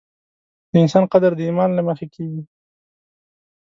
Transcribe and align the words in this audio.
د 0.71 0.73
انسان 0.83 1.03
قدر 1.13 1.31
د 1.35 1.39
ایمان 1.47 1.69
له 1.77 1.81
مخې 1.87 2.07
کېږي. 2.13 2.43